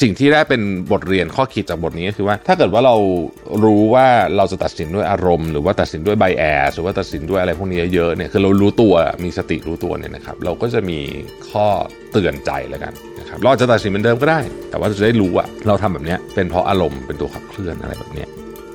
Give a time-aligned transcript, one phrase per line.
[0.00, 2.96] สิ่งที่ได้เป็นบทเรียนข้อคิดจากบทนี้ก็คือว่า ถ้าเกิดว่าเรา
[3.64, 10.98] รู้ว่าเราจะตัดสินด้วยอารมณ์ หรือว่าตัดสินด้วยไบแอสหรือว่าตัดสินด้วยอะไรพวกนี้เยอะเนี่ยคือเรารู้ตัวมีสติรู้ตัวเนี่ยนะครับ เราก็จะมี
[11.50, 11.66] ข้อ
[12.12, 14.40] เตือนใจแล้วกันนะครับเราจะตัดสินเหมือนเดิมก็ได้
[14.70, 18.26] แต่ว่าจะได้รู้ว่าเราทำแบบนี้เป็นเพราะอารมณ์เป็นตัวขับเคลื่อนอะไรแบบนี้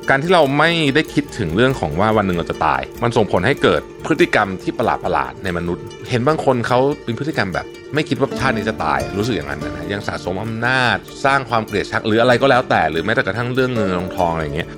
[0.10, 14.70] การที่เราไม่ได้คิดถึงเรื่องของว่าวันหนึ่งเราจะตาย มันส่งผลให้เกิดพฤติกรรมที่ประหลาดประหลาดในมนุษย์ เห็นบางคนเขาเป็นพฤติกรรมแบบ ไม่คิดว่าชาตินี้จะตาย รู้สึกอย่างนั้นนะยังสะสมอำนาจ สร้างความเกลียดชังหรืออะไรก็แล้วแต่ หรือแม้แต่กระทั่งเรื่องเงินทองทองอะไรอย่างเงี้ย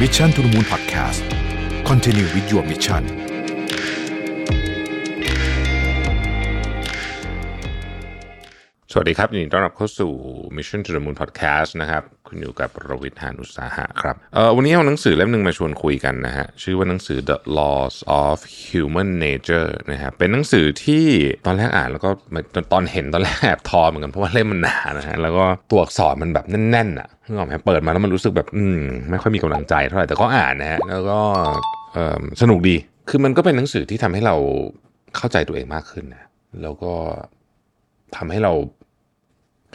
[0.00, 1.20] มิชชั่นทุ the Moon Podcast
[1.88, 3.04] Continue with your mission
[8.92, 10.12] สวัสดีครับยินดีต้อนรับเข้าสู่
[10.56, 21.04] Mission to the Moon Podcast นะครับ คุณอยู่กับรวิทยานุสาหะครับเอ่อวันนี้เอาหนังสือเล่มหนึ่งมาชวนคุยกันนะฮะชื่อว่าหนังสือ The Laws of Human Nature นะครับเป็นหนังสือที่
[21.46, 22.10] ตอนแรกอ่านแล้วก็
[22.72, 31.20] ตอนเห็นตอนแรกแอบทอเหมือนกันเพราะว่าเล่มมันหนานะฮะแล้วก็ตัวอักษรมันแบบแน่นๆอะนึกออกไหมเปิดมาแล้วมันรู้สึกแบบอืมไม่ค่อยมีกำลังใจเท่าไหร่แต่ก็อ่านนะฮะแล้วก็
[31.92, 32.76] เออสนุกดี
[33.08, 34.36] คือมันก็เป็นหนังสือที่ทำให้เรา
[35.16, 36.24] เข้าใจตัวเองมากขึ้นนะ
[36.62, 36.94] แล้วก็
[38.16, 38.52] ทำให้เรา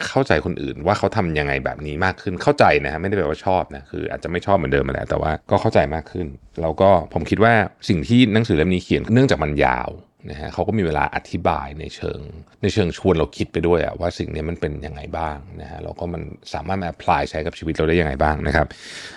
[0.08, 6.26] เข้าใจคนอื่นว่าเขาทำยังไงแบบนี้มากขึ้นเข้าใจนะฮะไม่ได้แปลว่าชอบนะคืออาจจะไม่ชอบเหมือนเดิมมาแล้วแต่ว่าก็เข้าใจมากขึ้น
[6.60, 7.54] แล้วก็ผมคิดว่า
[7.88, 9.90] สิ่งที่หนังสือเล่มนี้เขียนเนื่องจากมันยาว
[10.30, 12.20] นะฮะเขาก็มีเวลาอธิบายในเชิง
[12.62, 16.22] ในเชิงชวนเราคิดไปด้วยอะว่าสิ่งนี้มันเป็นยังไงบ้างนะฮะแล้วก็มัน
[16.52, 18.66] สามารถมา apply ใช้กับชีวิตเราได้ยังไงบ้างนะครับ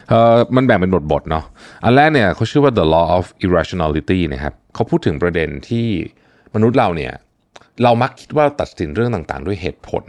[0.09, 1.45] เอ่อมันแบ่งเป็นบทๆเนาะ
[1.83, 5.87] อันแรกเนี่ยเขาชื่อว่า the law of irrationality นะครับเขาพูดถึงประเด็นที่
[6.55, 7.13] มนุษย์เราเนี่ย
[7.83, 10.05] เรามักคิดว่าตัดสินเรื่องต่างๆ ด้วยเหตุผล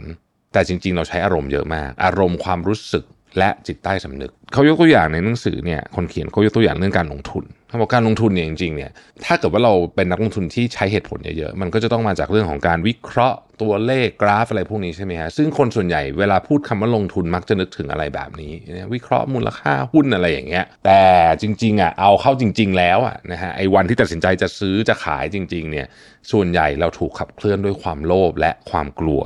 [0.53, 3.05] แต่จริงๆ เราใช้อารมณ์เยอะมาก อารมณ์ความรู้สึก
[3.39, 8.91] และจิตใต้สำนึก เขายกตัวอย่างในหนังสือเนี่ยคนเขียนเขายกตัวอย่างเรื่องการลงทุนเขาบอกการลงทุนเนี่ยจริงๆเนี่ย
[9.25, 18.53] ถ้าเกิดว่าเราเป็นนักลงทุนที่ใช้เหตุผลเยอะๆมันก็จะต้องมาจากเรื่องของการวิเคราะห์ตัวเลขกราฟอะไรพวกนี้ใช่ไหมฮะซึ่งคนส่วนใหญ่เวลาพูดคำว่าลงทุนมักจะนึกถึงอะไรแบบนี้
[18.93, 21.01] วิเคราะห์มูลค่าหุ้นอะไรอย่างเงี้ยแต่
[21.41, 25.87] จริงๆอะเอาเข้าจริง ๆ แล้วอะนะฮะไอ้วันที่ตัดสินใจจะซื้อจะขายจริงๆเนี่ย
[26.31, 29.21] ส่วนใหญ่เราถูกขับเคลื่อนด้วยความโลภและความกลัว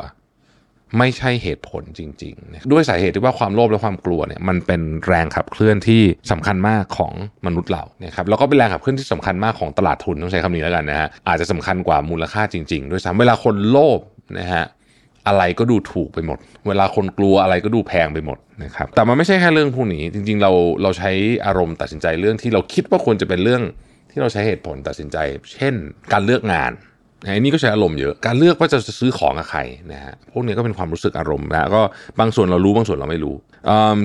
[0.98, 7.14] ไม่ใช่เหตุผลจริงๆ ด้วยสาเหตุที่ว่าความโลภและความกลัวเนี่ยมันเป็นแรงขับเคลื่อนที่สำคัญมากของ
[7.46, 14.00] มนุษย์เรานะครับแล้วก็เป็นแรงขับเคลื่อนที่สำคัญมากของตลาดทุนต้องใช้คำนี้แล้วกันนะฮะอาจจะสำคัญกว่ามูลค่าจริงๆ ด้วยซ้ำเวลาคนโลภ
[14.40, 14.64] นะฮะ
[15.28, 20.52] อะไรก็ดูถูกไปหมด เวลาคนกลัวอะไรก็ดูแพงไปหมดนะครับแต่มันไม่ใช่แค่เรื่องพวกนี้ จริง ๆ เรา
[20.84, 21.12] เราใช้
[21.46, 23.62] อารมณ์ตัดสินใจเรื่องที่เราคิดว่าควรจะเป็นเรื่อง
[24.12, 25.18] ที่เราใช้เหตุผลตัดสินใจ
[25.54, 25.74] เช่น
[26.14, 26.72] การเลือกงาน
[27.26, 29.60] อันนี้ก็ใช้อารมณ์เยอะ การเลือกว่าจะซื้อของกับใคร
[29.94, 31.82] นะฮะ พวกนี้ก็เป็นความรู้สึกอารมณ์นะก็
[32.20, 33.36] บางส่วนเรารู้บางส่วนเราไม่รู้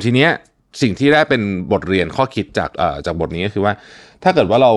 [0.05, 0.31] ทีเนี้ย
[0.83, 1.43] สิ่งที่ได้เป็น
[1.73, 2.71] บทเรียนข้อคิดจาก
[3.07, 3.73] จากบทนี้ก็คือว่า
[4.25, 4.73] ถ้าเกิดว่าเรา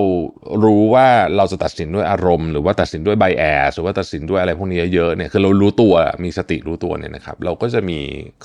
[0.64, 5.94] รู้ว่าเราจะตัดสินด้วยอารมณ์ หรือว่าตัดสินด้วยไบแอสหรือว่าตัดสินด้วยอะไรพวกนี้เยอะเนี่ยคือเรารู้ตัว
[6.24, 8.00] มีสติรู้ตัวเนี่ยนะครับ เราก็จะมี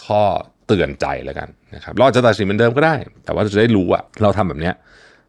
[0.04, 0.22] ข้อ
[0.66, 2.94] เตือนใจแล้วกันนะครับเราจะตัดสินเหมือนเดิมก็ได้
[3.25, 4.75] แต่ว่าจะได้รู้ว่าเราทำแบบเนี้ย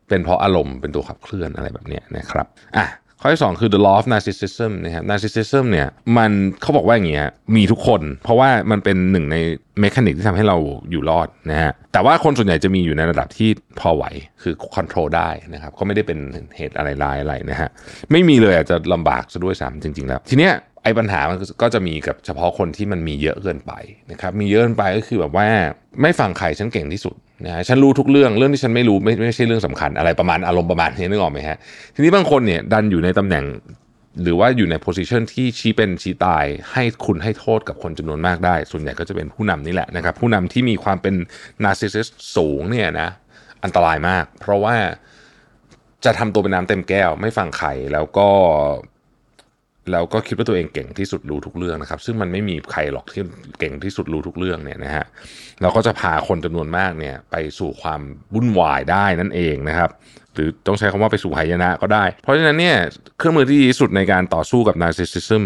[0.09, 2.47] เป็นเพราะอารมณ์เป็นตัวขับเคลื่อนอะไรแบบเนี้ยนะครับ
[2.77, 2.85] อะ
[3.21, 5.87] ข้อที่2คือ the law of narcissism นะครับ narcissism เนี่ย
[6.17, 6.31] มัน
[6.61, 9.37] เขาบอกว่าอย่างเงี้ยมีทุกคน เพราะว่ามันเป็นหนึ่งใน
[9.79, 10.57] เมคานิกที่ทำให้เรา
[10.91, 13.49] อยู่รอดนะฮะแต่ว่าคนส่วนใหญ่จะมีอยู่ในระดับที่
[13.79, 14.03] พอไหว
[14.41, 16.19] คือคอนโทรลได้นะครับก็ไม่ได้เป็น
[16.57, 17.69] เหตุอะไรร้ายอะไรนะฮะ
[18.11, 20.53] ไม่มีเลยอาจจะลำบากซะด้วยซ้ำจริง ๆ แล้ว ทีเนี้ย
[20.83, 23.71] ไอ้ปัญหามันก็จะมีกับเฉพาะคนที่มันมีเยอะเกินไป
[24.11, 25.47] นะครับมีเยอะเกินไปก็คือแบบว่า
[26.01, 31.57] ไม่ฟังใครฉันเก่งที่สุด นะฉันรู้ทุกเรื่องเรื่องที่ฉันไม่รู้ไม่ไม่ใช่เรื่องสำคัญอะไรประมาณอารมณ์ประมาณนี้นึกออกไหมฮะ
[31.95, 33.45] ทีนี้บางคนเนี่ยดันอยู่ในตำแหน่ง
[34.23, 41.15] หรือว่าอยู่ใน position ที่ชี้เป็นชี้ตายให้คุณให้โทษกับคนจำนวนมากได้ ส่วนใหญ่ก็จะเป็นผู้นำนี่แหละนะครับ ผู้นำที่มีความเป็น
[41.63, 43.09] narcissist สูงเนี่ยนะ
[43.63, 44.75] อันตรายมาก เพราะว่า
[46.05, 48.29] จะทำตัวเป็นน้ำเต็มแก้ว ไม่ฟังใครแล้วก็
[49.91, 53.23] แล้วก็คิดว่าตัวเองเก่งที่สุดรู้ทุกเรื่องนะครับ ซึ่งมันไม่มีใครหรอกที่
[53.59, 55.05] เก่งที่สุดรู้ทุกเรื่องเนี่ยนะฮะ
[55.61, 58.01] เราก็จะพาคนจำนวนมากเนี่ยไปสู่ความ
[58.33, 59.89] วุ่นวายได้นั่นเองนะครับ
[60.33, 62.77] หรือต้องใช้คำว่าไปสู่หายนะก็ได้ เพราะฉะนั้นเนี่ย
[63.17, 65.43] เครื่องมือที่ดีที่สุดในการต่อสู้กับนาร์ซิสซิซึม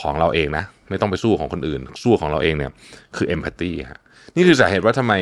[0.00, 2.70] ของเราเองนะไม่ต้องไปสู้ของคนอื่น สู้ของเราเองเนี่ย
[3.16, 4.00] คือเอมพัตตีฮะ
[4.36, 5.14] นี่คือสาเหตุว่าทำไม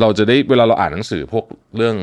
[0.00, 1.44] เราจะได้เวลาเราอ่านหนังสือพวก
[1.76, 1.96] เรื่อง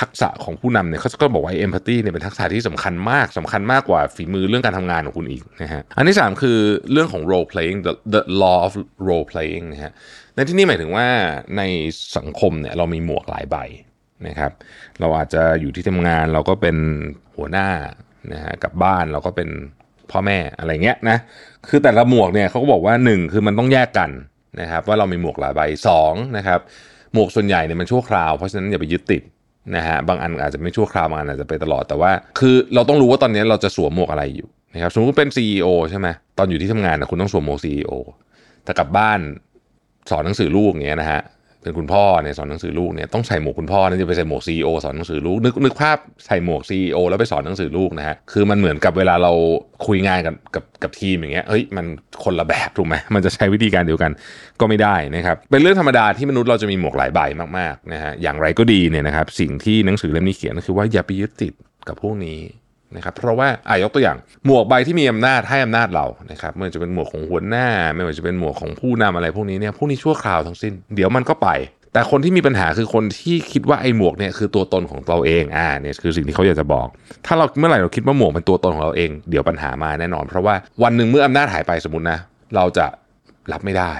[0.00, 6.58] ทักษะของผู้นำเนี่ยเขาก็บอกว่าเอมพัตตีเนี่ยเป็นทักษะที่สำคัญมากสำคัญมากกว่าฝีมือเรื่องการทำงานของคุณอีกนะฮะอันที่ 3 คือ
[6.92, 8.72] เรื่องของ role playing the the law of
[9.08, 9.92] role playing นะฮะ
[10.34, 11.06] ในที่นี้หมายถึงว่า
[11.56, 11.62] ใน
[12.16, 13.56] สังคมเนี่ยเรามีหมวกหลายใบ
[14.26, 14.52] นะครับ
[15.00, 16.76] เราอาจจะอยู่ที่ทำงานเราก็เป็น
[17.36, 17.68] หัวหน้า
[18.32, 19.48] นะฮะกับบ้านเราก็เป็น
[20.10, 21.18] พ่อแม่อะไรเงี้ยนะ
[21.68, 24.10] คือแต่ละหมวกเนี่ยเขาก็บอกว่า 1 คือมันต้องแยกกัน
[24.60, 25.60] นะครับ ว่าเรามีหมวกหลายใบ
[26.00, 26.60] 2นะครับ
[27.14, 29.22] หมวกส่วนใหญ่เนี่ยมันชั่วคราวเพราะฉะนั้นอย่าไปยึดติด
[29.76, 37.92] นะฮะบางอันอาจจะไม่ชั่วคราวบางอันอาจจะไปตลอดแต่ว่า คือเราต้องรู้ว่าตอนนี้เราจะสวมหมวกอะไรอยู่นะครับสมมติเป็น CEO ใช่ไหมตอนอยู่ที่ทำงานนะคุณต้องสวมหมวกซีอ
[38.64, 39.18] แต่กลับบ้าน
[40.10, 41.20] สอนหนังสือลูกอย่างเงี้ยนะฮะ
[41.62, 49.32] เป็นคุณพ่อเนี่ยสอนหนังสือลูกเนี่ยต้องใส่หมวกคุณพ่อนะจะไปใส่หมวกซีอสอนหนังสือลูกนึกนึกภาพใส่หมวกซีอแล้วไปสอนหนังสือลูกนะฮะคือมันเหมือนกับเวลาเรา
[49.86, 51.86] คุยงานกับกับกับทีมอย่างเงี้ยเฮ้ยมัน
[52.24, 54.10] คนละแบบถูกไหมมันจะใช้วิธีการเดียวกัน
[54.60, 57.20] ก็ไม่ได้นะครับเป็นเรื่องธรรมดาที่มนุษย์เราจะมีหมวกหลายใบ
[57.58, 61.54] มากๆนะฮะอย่างไรก็ดีเนี่ยนะครับสิ่งที่หนังสือเล่มนี้เขียนก็คือว่าอย่าไปยึดติด
[61.88, 62.38] กับพวกนี้
[62.96, 71.48] นะครับเพราะว่าอายกตัวอย่างหมวกใบที่มีอำนาจให้อำนาจเรานะครับไม่ว่าจะเป็นหมวกของหัวหน้า ไม่ว่าจะเป็นหมวกของผู้นำอะไรพวกนี้เนี่ยพวกนี้ชั่วคราวทั้งสิ้น เดี๋ยวมันก็ไป
[71.92, 76.86] แต่คนที่มีปัญหาคือคนที่คิดว่าไอ้หมวกเนี่ยคือตัวตนของเราเองอ่าเนี่ยคือสิ่งที่เขาอยากจะบอก
[77.26, 82.18] ถ้าเราเมื่อไหร่เราคิดว่าหมวกเป็นตัวตนของเราเอง เดี๋ยวปัญหามาแน่นอน เพราะว่าวันหนึ่งเมื่ออำนาจหายไปสมมตินะ
[82.56, 82.86] เราจะ
[83.52, 83.92] รับไม่ได้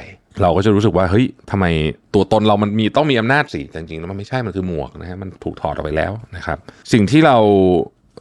[0.43, 1.67] เราก็จะรู้สึกว่าเฮ้ยทำไม
[2.15, 6.59] ตัวตนเรามันมีต้องมีอำนาจสิจริงๆแล้วมันไม่ใช่มันคือหมวกนะฮะมันถูกถอดออกไปแล้วนะครับ
[6.93, 7.37] สิ่งที่เรา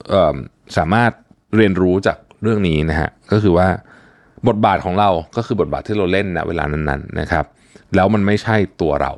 [0.09, 1.11] เสามารถ
[1.55, 3.67] เรียนรู้จากเรื่องนี้นะฮะก็คือว่า
[4.47, 7.45] บทบาทของเราก็คือบทบาทที่เราเล่นณเวลานั้นๆนะครับ
[7.95, 9.13] แล้วมันไม่ใช่ตัวเรา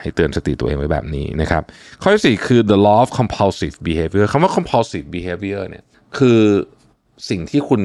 [0.00, 1.62] ให้เตือนสติตัวเองไว้แบบนี้นะครับ
[2.02, 5.84] ข้อที่สี่คือ the law of compulsive behavior คำว่า compulsive behavior เนี่ย
[6.18, 6.40] คือ
[7.28, 7.80] สิ่งที่คุณ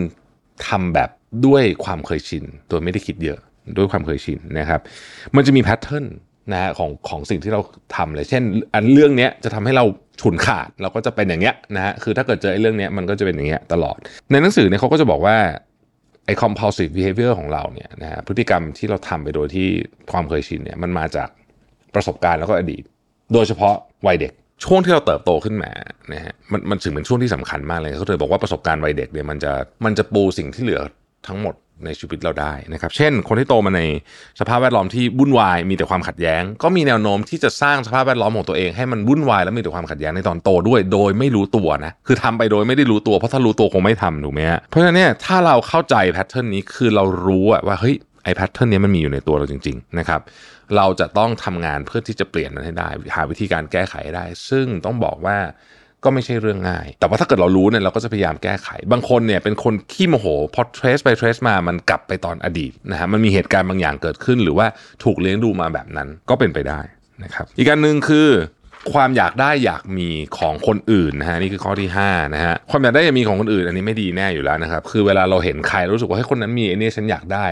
[0.68, 1.10] ทำแบบ
[1.46, 3.40] ด้วยความเคยชิน โดยไม่ได้คิดเยอะ
[3.78, 4.82] ด้วยความเคยชินนะครับ
[5.36, 6.06] มันจะมีแพทเทิร์น
[6.52, 7.62] นะฮะของของสิ่งที่เรา
[7.96, 8.44] ทำเลย เช่น
[8.74, 9.86] อันเรื่องนี้จะทำให้เรา
[10.22, 13.98] ฉุนขาดเราก็จะเป็นอย่างเงี้ยนะฮะคือถ้าเกิดเจอไอ้เรื่องเนี้ยมันก็จะเป็นอย่างเงี้ยตลอด
[14.32, 15.38] ในหนังสือเนี่ยเขาก็จะบอกว่า
[16.26, 19.68] ไอ้ compulsive behavior ของเราเนี่ยนะฮะพฤติกรรมที่เราทำไปโดยที่
[20.12, 21.30] ความเคยชินเนี่ยมันมาจาก
[21.96, 22.84] ประสบการณ์แล้วก็อดีต
[23.34, 23.76] โดยเฉพาะ
[24.08, 24.34] วัยเด็ก
[24.66, 25.72] ช่วงที่เราเติบโตขึ้นมา
[26.14, 29.52] นะฮะมันมันถึงเป็นช่วงที่สำคัญมากเลยเขาเลยบอกว่าประสบการณ์วัยเด็กเนี่ยมันจะ
[29.86, 30.82] มันจะปูสิ่งที่เหลือ
[31.28, 31.56] ทั้งหมด
[31.86, 33.82] ในชีวิตเราได้นะครับ เช่น คนที่โตมาใน
[34.40, 50.22] สภาพแวดล้อมที่วุ่นวายมีแต่ความขัดแย้ง ก็มีแนวโน้มที่จะสร้างสภาพแวดล้อมของตัวเองให้มันวุ่นวายและมีแต่ความขัดแย้งในตอนโตด้วย โดยไม่รู้ตัวนะคือทำไปโดยไม่ได้รู้ตัวเพราะถ้ารู้ตัวคงไม่ทำถูกไหมฮะเพราะฉะนั้นเนี่ยถ้าเราเข้าใจแพทเทิร์นนี้คือเรารู้ว่าเฮ้ยไอ้แพทเทิร์นนี้มันมีอยู่ในตัวเราจริงๆนะครับ
[50.78, 55.38] เราจะต้องทำงานเพื่อที่จะเปลี่ยนมันให้ได้ หาวิธีการแก้ไขให้ได้ ซึ่งต้องบอกว่า
[56.04, 64.68] ก็ไม่ใช่เรื่องง่าย แต่ว่าถ้าเกิดเรารู้เนี่ยเราก็จะพยายามแก้ไข บางคนเนี่ยเป็นคนขี้โมโหพอ trace ไป trace มามันกลับไปตอนอดีตนะฮะมันมีเหตุการณ์บางอย่างเกิดขึ้น หรือว่า
[65.04, 66.80] ถูกเลี้ยงดูมาแบบนั้นก็เป็นไปได้
[67.24, 68.30] นะครับอีกการหนึ่งคือ
[68.92, 70.10] ความอยากได้อยากมี
[70.40, 77.46] ของคนอื่นนะฮะนี่คือข้อที่5นะฮะความอยากได้อยากมีของคนอื่น อันนี้ไม่ดีแน่อยู่แล้วนะครับคือเวลาเราเห็นใครรู้สึกว่าให้คนนั้นมีไอ้นี่ฉันอยากได้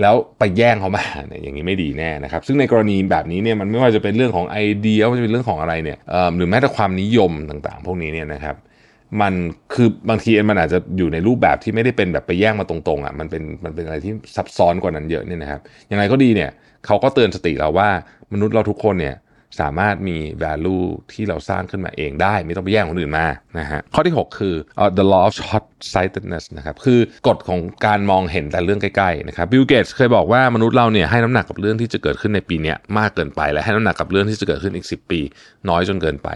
[0.00, 8.56] แล้วไปแย่งเขามาเนี่ยอย่างนี้ไม่ดีแน่นะครับซึ่งในกรณีแบบนี้เนี่ยมันไม่ว่าจะเป็นเรื่องของไอเดียว่าจะเป็นเรื่องของอะไรเนี่ยเอ่อหรือแม้แต่ความนิยมต่างๆ พวกนี้เนี่ยนะครับ
[9.20, 9.34] มัน
[9.74, 16.50] คือบางทีมันอาจจะอยู่ในรูปแบบที่ไม่ได้เป็นแบบไปแย่งมาตรงๆอะมันเป็นมันเป็นอะไรที่ซับซ้อนกว่านั้นเยอะเนี่ยนะครับอย่างไรก็ดีเนี่ย
[16.86, 17.88] เขาก็เตือนสติเราว่า
[18.32, 19.14] มนุษย์เราทุกคนเนี่ย
[19.60, 23.26] สามารถมี value ที่เราสร้างขึ้นมาเองได้ ไม่ต้องไปแย่งคนอื่นมา
[23.58, 24.54] นะฮะข้อที่ 6 คือ
[24.98, 35.20] the law of short sightedness นะครับคือกฎของการมองเห็นแต่เรื่องใกล้ๆนะครับบิลเกตเคยบอกว่ามนุษย์เราเนี่ยให้น้ำหนักกับเรื่องที่จะเกิดขึ้นในปีนี้มากเกินไป และให้น้ำหนักกับเรื่องที่จะเกิดขึ้นอีก 10 ปี
[35.68, 36.28] น้อยจนเกินไป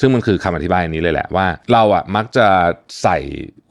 [0.00, 2.46] ซึ่งมันคือคำอธิบายนนี้เลยแหละว่า เราอะมักจะ
[3.02, 3.18] ใส่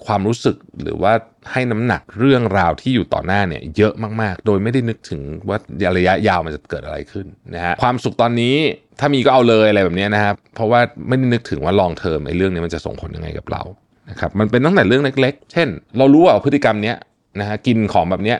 [0.06, 1.14] ความรู้สึกหรือว่า
[1.52, 5.58] ให้น้ำหนักเรื่องราวที่อยู่ต่อหน้าเนี่ยเยอะมากๆ โดยไม่ได้นึกถึงว่า
[5.98, 8.56] ระยะยาวมันจะเกิดอะไรขึ้นนะฮะความสุขตอนนี้
[9.00, 13.62] ถ้ามีก็เอาเลยอะไรแบบนี้นะครับ เพราะว่าไม่ได้นึกถึงว่าลองเทอมไอ้เรื่องนี้มันจะส่งผลยังไงกับเรา
[14.10, 15.68] นะครับมันเป็นตั้งแต่เรื่องเล็ก ๆ เช่น
[15.98, 16.96] เรารู้ว่าพฤติกรรมเนี้ย
[17.40, 18.40] นะฮะกินของแบบเนี้ย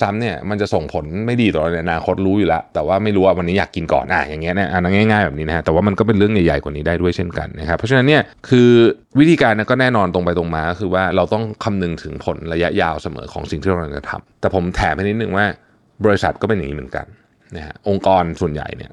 [0.00, 8.70] ซ้ำๆเนี่ยมันจะส่งผลไม่ดีต่อเราในอนาคตรู้อยู่แล้ว แต่ว่าไม่รู้ว่าวันนี้อยากกินก่อนอะอย่างเงี้ยนะอันง่ายๆแบบนี้นะฮะแต่ว่ามันก็เป็นเรื่องใหญ่ๆกว่านี้ได้ด้วยเช่นกันนะครับเพราะฉะนั้นเนี่ยคือ
[9.18, 15.46] วิธีการก็แน่นอนตรงไปตรงมาก็คือว่าเราต้องคำนึงถึงผลระยะยาวเสมอของสิ่งที่เราจะทำแต่ผมแถมให้นิดนึงว่า
[16.04, 17.06] บริษัทก็เป็นอย่างนี้เหมือนกัน
[17.56, 18.90] นะฮะองค์กรส่วนใหญ่เนี่ย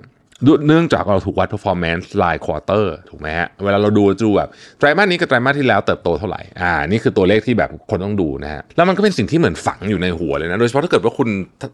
[0.68, 11.30] เนื่องจากเราถูกวัด performance ราย quarter ถูกไหมฮะ เวลาเราดูดูแบบไตรมาสนี้กับไตรมาสที่แล้วเติบโตเท่าไหร่ อ่า นี่คือตัวเลขที่แบบคนต้องดูนะฮะ แล้วมันก็เป็นสิ่งที่เหมือนฝังอยู่ในหัวเลยนะ โดยเฉพาะถ้าเกิดว่าคุณ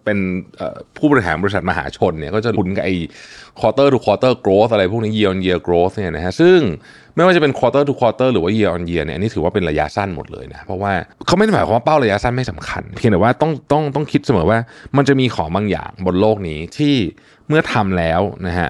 [0.05, 0.17] เป็น
[0.98, 2.95] ผู้บริหารบริษัทมหาชนเนี่ย ก็จะคุ้นกับไอ้
[3.60, 6.60] quarter to quarter growth อะไรพวกนี้ year on year growth เนี่ยนะฮะ ซึ่ง
[7.15, 10.93] ไม่ว่าจะเป็น quarter to quarter หรือว่า year on year เนี่ยอันนี้ถือว่าเป็นระยะสั้นหมดเลยนะ เพราะว่า
[11.25, 14.60] เขาไม่ได้หมายความว่าเป้าระยะสั้นไม่สำคัญ เพียงแต่ว่าต้องต้องต้องคิดเสมอว่า
[14.98, 16.95] มันจะมีของบางอย่างบนโลกนี้ที่
[17.50, 18.70] เมื่อทำแล้วนะฮะ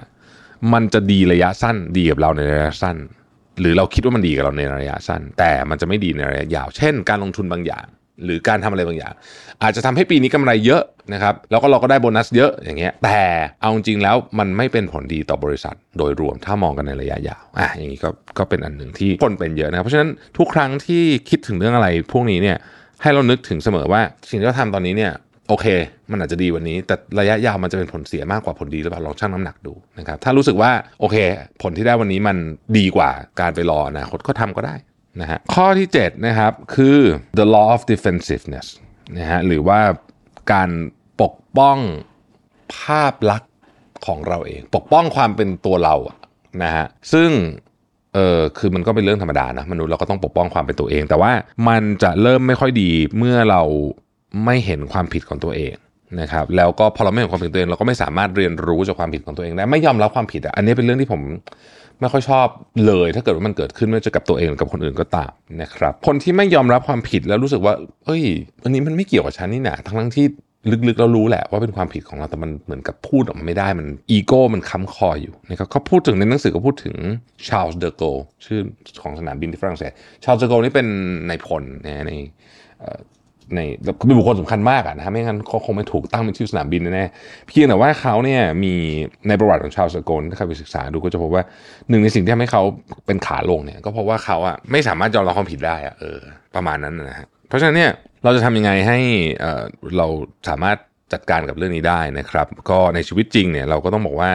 [0.72, 2.96] มันจะดีระยะสั้นดีกับเราในระยะสั้น
[3.60, 7.86] หรือเราคิดว่ามันดีกับเราในระยะสั้น แต่มันจะไม่ดีในระยะยาว เช่น การลงทุนบางอย่าง
[8.24, 9.14] หรือการทำอะไรบางอย่าง
[9.62, 13.20] อาจจะทำให้ปีนี้กำไรเยอะนะครับแล้วก็เราก็ได้โบนัสเยอะอย่างเงี้ยแต่
[13.60, 22.56] เอาจริงแล้วมันไม่เป็นผลดีต่อบริษัท โดยรวมถ้ามองกันในระยะยาวอะอย่างนี้ก็ก็เป็นอันหนึ่งที่คนเป็นเยอะนะเพราะฉะนั้นทุกครั้งที่คิดถึงเรื่องอะไรพวกนี้เนี่ย
[23.02, 25.12] ให้เรานึกถึงเสมอว่าสิ่งที่เราทำตอนนี้เนี่ย
[25.48, 25.66] โอเค
[26.10, 31.16] มันอาจจะดีวันนี้ แต่ระยะยาวมันจะเป็นผลเสียมากกว่าผลดีหรือเปล่าลองชั่งน้ำหนักดูนะครับถ้ารู้สึกว่าโอเค
[31.62, 32.36] ผลที่ได้วันนี้มัน
[32.78, 33.10] ดีกว่า
[33.40, 34.74] การไปรออนาคตก็ทำก็ได้
[35.20, 36.98] นะฮะข้อที่7นะครับคือ
[37.38, 38.66] the law of defensiveness
[39.18, 39.80] นะฮะหรือว่า
[40.52, 40.70] การ
[41.22, 41.78] ปกป้อง
[42.76, 43.52] ภาพลักษณ์
[44.06, 45.94] ของเราเอง ปกป้องความเป็นตัวเรา
[46.62, 47.30] นะฮะซึ่ง
[48.14, 51.32] เออคือมันก็เป็นเรื่องธรรมดานะมนุษย์เราก็ต้องปกป้องความเป็นตัวเอง แต่ว่า
[51.68, 53.62] มันจะเริ่มไม่ค่อยดีเมื่อเรา
[54.44, 55.74] ไม่เห็นความผิดของตัวเอง
[56.20, 61.20] นะครับแล้วก็พอเราไม่เห็นความผิดตัวเองเราก็ไม่สามารถเรียนรู้จากความผิดของตัวเองได้ไม่ยอมรับความผิดอะอันนี้เป็นเรื่องที่ผม
[62.00, 62.46] ไม่ค่อยชอบ
[62.86, 65.30] เลย ถ้าเกิดว่ามันเกิดขึ้นไม่ว่าจะกับตัวเองหรือกับคนอื่นก็ตาม
[65.62, 67.74] นะครับคนที่ไม่ยอมรับความผิดแล้วรู้สึกว่า
[68.04, 68.22] เอ้ย
[68.64, 70.26] อันนี้มันไม่เกี่ยวกับฉันนี่นะทั้งทั้งที่
[70.88, 76.96] ลึกๆเรารู้แหละว่าเป็นความผิดของเราแต่มันเหมือนกับพูดออกมาไม่ได้มันอีโก้มันค้ำคออยู่นะครับเขาพูดถึงในหนังสือก็พูดถึง
[77.48, 78.02] ชาลส์เดอโก
[78.44, 78.60] ชื่อ
[79.02, 79.92] ของสนามบินที่ฝรั่งเศส
[80.24, 80.86] ชาลส์เดอโกนี่เป็น
[81.28, 82.12] นายพลนะใน
[83.54, 83.60] ใน
[84.06, 88.74] เป็นบุคคลสำคัญมากอะนะฮะไม่งั้นเขาคงไม่ถูกตั้งเป็นชื่อสนามบินแน่ๆเพียงแต่ว่าเขาเนี่ยมี
[89.28, 91.42] ในประวัติของชาวสกลถ้าใครไปศึกษาดูก็จะพบว่า
[91.88, 92.62] หนึ่งในสิ่งที่ทำให้เขา
[93.06, 96.18] เป็นขาลงเนี่ย ก็เพราะว่าเขาอะไม่สามารถยอมรับความผิดได้อะเออ
[96.54, 97.92] ประมาณนั้นนะฮะเพราะฉะนั้นเนี่ย
[98.24, 98.98] เราจะทำยังไงให้
[99.40, 99.64] เออ
[99.98, 100.06] เรา
[100.48, 100.76] สามารถ
[101.12, 104.32] จัดการกับเรื่องนี้ได้นะครับ ก็ในชีวิตจริงเนี่ยเราก็ต้องบอกว่า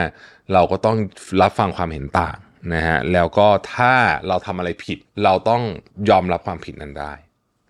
[0.53, 0.95] เราก็ต้อง
[1.41, 2.37] รับฟังความเห็นต่าง
[2.73, 3.93] นะฮะแล้วก็ถ้า
[4.27, 5.61] เราทำอะไรผิด เราต้อง
[6.09, 7.13] ยอมรับความผิดนั้นได้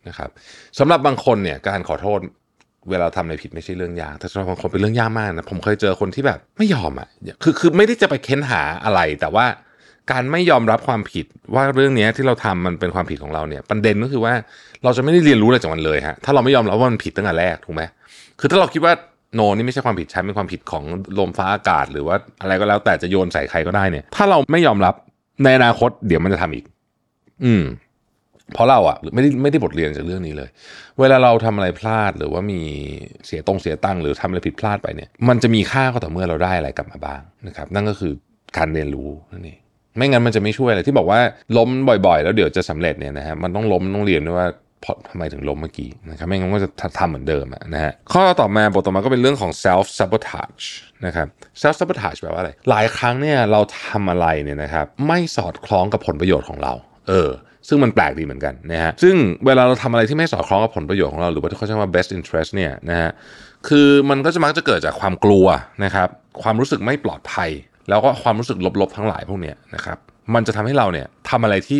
[0.08, 0.30] นะครับ
[0.80, 2.20] สำหรับบางคนเนี่ยการขอโทษ
[2.90, 7.08] เวลาทำอะไรผิดไม่ใช่เรื่องยาก แต่สำหรับบางคนเป็นเรื่องยากมากนะผมเคยเจอคนที่แบบไม่ยอมอะ
[7.44, 9.46] คือคือไม่ได้จะไปเค้นหาอะไร แต่ว่า
[10.12, 14.34] การไม่ยอมรับความผิดว่าเรื่องนี้ที่เราทำมันเป็นความผิดของเราเนี่ยประเด็นก็คือว่า
[14.84, 17.84] เราจะไม่ได้เรียนรู้อะไรจากมันเลยฮะถ้าเราไม่ยอมรับว่ามันผิดตั้งแต่แรกถูกไหม
[18.40, 18.94] คือถ้าเราคิดว่า
[19.36, 20.84] โนนี่ไม่ใช่ความผิดฉันเป็นความผิดของ
[21.20, 24.94] ลมฟ้าอากาศ หรือว่าอะไรก็แล้วแต่จะโยนใส่ใครก็ได้เนี่ย ถ้าเราไม่ยอมรับ
[25.44, 26.66] ในอนาคตเดี๋ยวมันจะทำอีก
[27.46, 27.64] อืม
[28.54, 30.50] เพราะเราอะไม่ได้ไม่ได้บทเรียนจากเรื่องนี้เลย
[31.00, 32.62] เวลาเราทำอะไรพลาดหรือว่ามี
[33.26, 38.14] เสียตรงเสียตั้งหรือทำอะไรผิดพลาดไปเนี่ย มันจะมีค่าก็ต่อเมื่อเราได้อะไรกลับมาบ้างนะครับ นั่นก็คือ
[38.58, 39.60] การเรียนรู้นั่นเอง
[39.98, 41.20] ไม่งั้นมันจะไม่ช่วยอะไรที่บอกว่า
[41.58, 44.48] ล้มบ่อยๆ แล้วเดี๋ยวจะสำเร็จเนี่ยนะฮะมันต้องล้มต้องเรียนด้วยว่า
[44.82, 50.66] เพราะทำไมถึงล้มเมื่อกี้นะครับไม่งั้นก็จะทำเหมือนเดิมนะฮะข้อต่อมาบทต่อมาก็เป็นเรื่องของ self sabotage
[51.06, 51.28] นะครับ
[51.62, 56.74] self sabotage แปลว่าอะไร หลายครั้งเนี่ยเราทำอะไรเนี่ยนะครับไม่สอดคล้องกับผลประโยชน์ของเรา
[57.10, 57.30] เออ
[57.68, 59.16] ซึ่งมันแปลกดีเหมือนกันนะฮะซึ่ง
[59.46, 63.12] เวลาเราทำอะไรที่ไม่สอดคล้องกับผลประโยชน์ของเราหรือว่าที่เขาเรียกว่า best interest เนี่ยนะฮะ
[63.68, 65.46] คือมันก็จะมักจะเกิดจากความกลัว
[65.84, 66.08] นะครับ
[66.42, 67.50] ความรู้สึกไม่ปลอดภัย
[67.90, 69.98] แล้วก็ความรู้สึกลบๆทั้งหลายพวกเนี้ยนะครับ
[70.34, 71.80] มันจะทำให้เราเนี่ยทำอะไรที่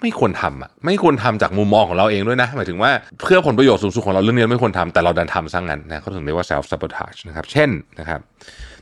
[0.00, 2.90] ไม่ควรทำอะไม่ควรทำจากมุมมองของเราเองด้วยนะหมายถึงว่า
[3.22, 8.20] เพื่อผลประโยชน์สูงสุดของเราเรื่องนี้ไม่ควรทำแต่เราดันทำซะงั้นนะเขาถึงเรียกว่า self sabotage นะครับเช่นนะครับ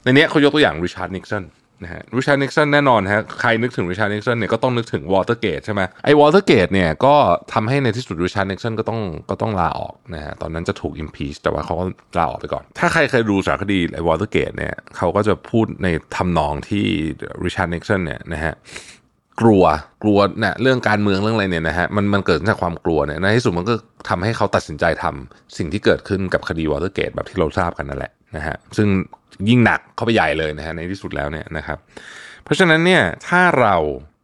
[0.03, 1.45] ในนี้เขายกตัวอย่างริชาร์ดนิกสัน
[1.83, 7.15] นะฮะริชาร์ดนิกสันแน่นอนฮะใครนึกถึงริชาร์ดนิกสันเนี่ยก็ต้องนึกถึงวอเตอร์เกตใช่ไหมไอ้วอเตอร์เกตเนี่ยก็
[7.53, 11.85] ทำให้ในที่สุดริชาร์ดนิกสันก็ต้องก็ต้องลาออกนะฮะตอนนั้นจะถูก impeach แต่ว่าเขาก็
[12.19, 16.85] ลาออกไปก่อน ถ้าใครเคยดูสารคดีไอ้วอเตอร์เกตเนี่ยเขาก็จะพูดในทำนองที่
[17.45, 18.55] ริชาร์ดนิกสันเนี่ยนะฮะ
[19.41, 19.65] กลัว
[20.03, 23.75] กลัวเนี่ยเรื่องการเมืองเรื่องอะไรเนี่ยนะฮะมันมันเกิดจากความกลัวเนี่ยในที่สุดมันก็
[24.09, 28.89] ทำให้เขาตัดสินใจทำสิ่งที่เกิดขึ้นกับคดีวอเตอร์เกตแบบที่เราทราบกันนั่นแหละนะฮะซึ่ง
[29.49, 31.79] ยิ่งหนักเข้าไปใหญ่เลยนะฮะในที่สุดแล้วเนี่ยนะครับ
[32.45, 33.77] เพราะฉะนั้นเนี่ยถ้าเรา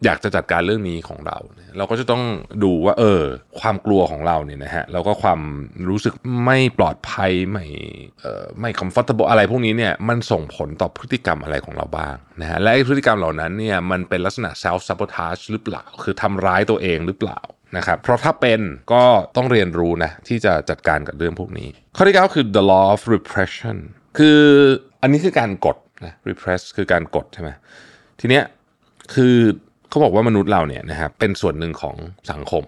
[0.05, 1.39] อยากจะจัดการเรื่องนี้ของเรา
[1.77, 2.23] เราก็จะต้อง
[2.65, 3.23] ดูว่าเออ
[3.61, 5.41] ความกลัวของเราเนี่ยนะฮะแล้วก็ความ
[5.89, 7.65] รู้สึกไม่ปลอดภัยไม่
[8.21, 17.41] เอ่อไม่ comfortable อะไรพวกนี้เนี่ยมันส่งผลต่อพฤติกรรมอะไรของเราบ้างนะฮะและพฤติกรรมเหล่านั้นเนี่ยมันเป็นลักษณะ self sabotage หรือเปล่า คือทำร้ายตัวเองหรือเปล่า
[17.77, 18.61] นะครับเพราะถ้าเป็น
[18.93, 19.05] ก็
[19.37, 23.79] ต้องเรียนรู้นะที่จะจัดการกับเรื่องพวกนี้ ข้อที่9คือ the law of repression
[24.19, 24.43] คือ
[25.05, 27.51] อันนี้คือการกดนะ repress คือการกดใช่ไหม
[28.21, 28.45] ทีเนี้ย
[29.15, 29.37] คือ
[29.89, 31.97] เขาบอกว่ามนุษย์เราเนี่ยนะครับเป็นส่วนหนึ่งของ
[32.33, 32.65] สังคม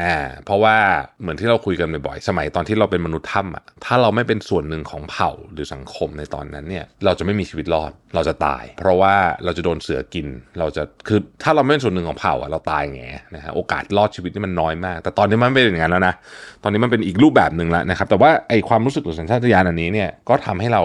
[0.00, 0.76] อ่าเพราะว่า
[1.20, 10.26] เหมือนที่เราคุยกันบ่อยๆสมัยตอนที่เราเป็นมนุษย์ถ้ำอะถ้าเราไม่เป็นส่วนหนึ่งของเผ่าหรือสังคมในตอนนั้นเนี่ยเราจะไม่มีชีวิตรอดเราจะตาย เพราะว่าเราจะโดนเสือกิน
[10.58, 13.00] เราจะคือถ้าเราไม่เป็นส่วนหนึ่งของเผ่าอะเราตายแง
[13.34, 16.14] นะฮะโอกาสรอดชีวิตนี่มันน้อยมาก แต่ตอนนี้มันไม่เป็นอย่างนั้นแล้วนะ
[16.62, 20.82] ตอนนี้มันเป็นอีกรูปแบบหนึ่งแล้วนะครับแต่ว่าไอความรู้สึกหรือสัญชาตญาณอันนี้เนี่ยก็ทำให้เรา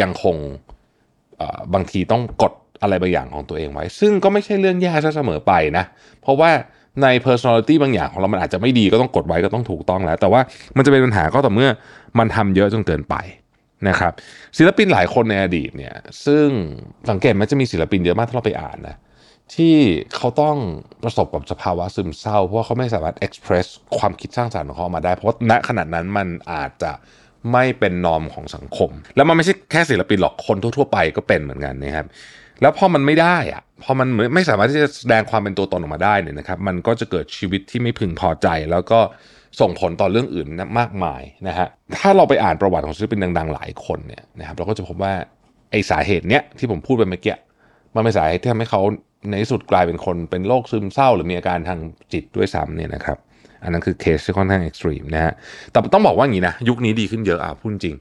[0.00, 0.36] ยังคง
[1.74, 5.84] บางทีต้องกดอะไรบางอย่างของตัวเองไว้ ซึ่งก็ไม่ใช่เรื่องแย่ซะเสมอไปนะ
[6.22, 6.50] เพราะว่า
[7.02, 10.40] ใน personality บางอย่างของเรา มันอาจจะไม่ดีก็ต้องกดไว้ก็ต้องถูกต้องแล้ว แต่ว่า
[10.76, 11.70] มันจะเป็นปัญหาก็ต่อเมื่อ
[12.18, 13.14] มันทำเยอะจนเกินไป
[13.88, 14.12] นะครับ
[14.56, 15.94] ศิลปินหลายคนในอดีตเนี่ย
[16.26, 16.46] ซึ่ง
[17.10, 18.96] สังเกตมันจะมีศิลปินเยอะมากถ้าเราไปอ่านนะ
[19.54, 19.76] ที่
[20.16, 20.56] เขาต้อง
[21.02, 23.66] ประสบกับสภาวะซึมเศร้า เพราะว่าเขาไม่สามารถ express
[23.98, 26.92] ความคิดสร้างสรรค์ของเขาออกมาได้ เพราะณขนาดนั้นมันอาจจะ
[27.52, 32.06] ไม่เป็นนอมของสังคม แล้วมันไม่ใช่แค่ศิลปินหรอกคนทั่ว ๆ ไปก็เป็นเหมือนกันนะครับ
[32.62, 39.00] แล้วพอมันไม่ได้อะพอมันไม่สามารถที่จะแสดงความเป็นตัวตนออกมาได้เนี่ยนะครับ มันก็จะเกิดชีวิตที่ไม่พึงพอใจ แล้วก็
[39.60, 40.46] ส่งผลต่อเรื่องอื่น
[40.78, 41.68] มากมายนะฮะ
[41.98, 45.12] ถ้าเราไปอ่านประวัติของศิลปินดัง ๆ หลายคนเนี่ยนะครับ เราก็จะพบว่า
[45.70, 47.36] ไอสาเหตุเนี้ยที่ผมพูดไปเมื่อกี้
[47.94, 48.82] มันเป็นสาเหตุที่ทำให้เขา
[49.28, 51.78] ในที่สุดกลายเป็นคนเป็นโรคซึมเศร้า หรือมีอาการทาง
[52.12, 53.18] จิตด้วยซ้ำเนี่ยนะครับ
[53.62, 55.32] อันนั้นคือเคสที่ค่อนข้าง extreme นะฮะ
[55.70, 57.96] แต่ต้องบอกว่าอย่างนี้นะยุคนี้ดีขึ้นเยอะอะพูดจริง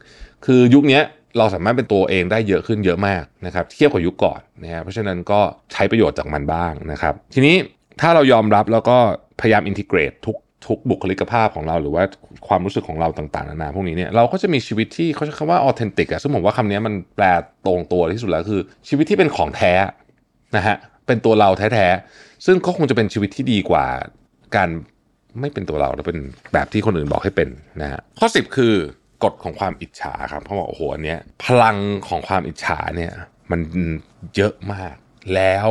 [0.45, 0.99] คือยุคนี้
[1.37, 5.39] เราสามารถเป็นตัวเองได้เยอะขึ้นเยอะมากนะครับเทียบกับยุคก่อนนะฮะเพราะฉะนั้นก็
[5.73, 7.55] ใช้ประโยชน์จากมันบ้างนะครับ ทีนี้
[8.01, 8.97] ถ้าเรายอมรับแล้วก็
[9.41, 10.37] พยายามอินทิเกรตทุก
[10.67, 12.03] ทุกบุคลิกภาพของเราหรือว่า
[12.47, 17.25] ความรู้สึกของเราต่างๆนานาพวกนี้เนี่ยเราก็จะมีชีวิตที่เขาใช้คำว่าออเทนติกอะซึ่งผมว่าคำนี้มันแปล
[17.65, 19.73] ตรงตัวที่สุดแล้วคือ ชีวิตที่เป็นของแท้
[20.55, 20.75] นะฮะ
[21.07, 23.85] เป็นตัวเราแท้ๆซึ่งก็คงจะเป็นชีวิตที่ดีกว่า
[24.55, 24.69] การ
[25.41, 26.19] ไม่เป็นตัวเราแล้วเป็น
[26.53, 27.49] แบบที่คนอื่นบอกให้เป็น
[27.81, 28.73] นะฮะข้อ 10 คือ
[29.23, 31.77] กฎของความอิจฉาครับเขาบอกโอ้โหอันเนี้ยพลัง
[32.07, 33.11] ของความอิจฉาเนี่ย
[33.51, 33.59] มัน
[34.35, 34.95] เยอะมาก
[35.35, 35.69] แล้ว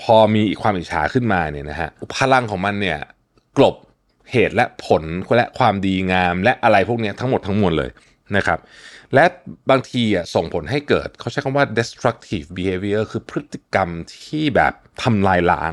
[0.00, 2.98] พอมีความอิจฉาขึ้นมาเนี่ยนะฮะพลังของมันเนี่ย
[3.58, 3.76] กลบ
[4.32, 5.02] เหตุและผล
[5.36, 7.90] และความดีงาม และอะไรพวกนี้ทั้งหมดทั้งมวลเลย
[8.36, 8.58] นะครับ
[9.14, 9.24] และ
[9.70, 13.88] บางทีอะส่งผลให้เกิดเขาใช้คำว่า destructive behavior คือพฤติกรรม
[14.24, 14.72] ที่แบบ
[15.02, 15.72] ทำลายล้าง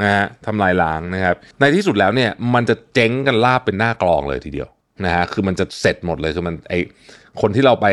[0.00, 4.68] นะฮะทำลายล้างนะครับ ในที่สุดแล้วเนี่ยมันจะเจ๊งกันลาบเป็นหน้ากลองเลยทีเดียว
[5.04, 6.74] นะฮะคือมันจะเสร็จหมดเลยคือมันไอ
[7.40, 7.86] คนที่เราไป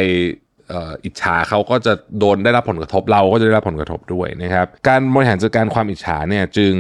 [1.06, 6.76] อิจฉาเขาก็จะโดนได้รับผลกระทบเราก็จะได้รับผลกระทบด้วยนะครับการบริหารจัดการความอิจฉาเนี่ยจึง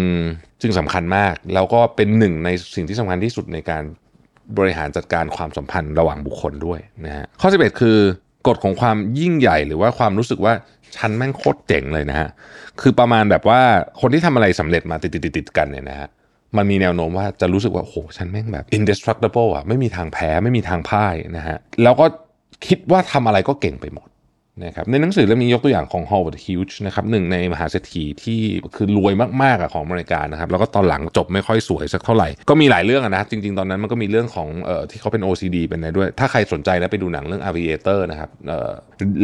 [0.61, 3.83] จึงสำคัญมาก แล้วก็เป็นหนึ่งในสิ่งที่สำคัญที่สุดในการ
[4.57, 7.97] บริหารจัดการความสัมพันธ์ระหว่างบุคคลด้วยนะฮะข้อ11คือ
[8.47, 10.53] กฎของความยิ่งใหญ่หรือว่าความรู้สึกว่า
[10.97, 12.29] ฉันแม่งโคตรเจ๋งเลยนะฮะ
[12.81, 13.59] คือประมาณแบบว่า
[14.01, 16.09] คนที่ทำอะไรสำเร็จมาติดติดติดกันเนี่ยนะฮะ
[16.57, 22.05] มันมีแนวโน้มว่าจะรู้สึกว่าโอ้โหฉันแม่งแบบ indestructible อะไม่มีทางแพ้ไม่มีทางพ่ายนะฮะ แล้วก็
[22.67, 24.07] คิดว่าทำอะไรก็เก่งไปหมด
[24.63, 28.39] นะครับในหนังสือเล่มนี้ยกตัวอย่างของ Howard Hughes นะครับหนึ่งในมหาเศรษฐีที่
[28.75, 38.71] คือรวยมากๆของอเมริกานะครับแล้วก็ตอนหลังจบไม่ค่อยสวยสักเท่าไหร่ ก็มีหลายเรื่องนะจริงๆ ตอนนั้นมันก็มีเรื่องของเอ่อที่เขาเป็น OCD เป็นอะไรด้วย ถ้าใครสนใจนะไปดูหนังเรื่อง Aviator นะครับเอ่อ